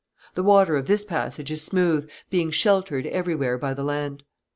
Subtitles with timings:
[0.33, 4.23] The water of this passage is smooth, being sheltered every where by the land.